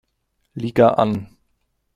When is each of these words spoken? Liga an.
Liga 0.55 0.87
an. 0.97 1.11